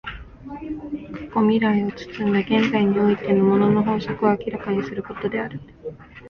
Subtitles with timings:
[1.31, 5.59] 過去未来を包んだ現在においての物の法則を明らかにすることである。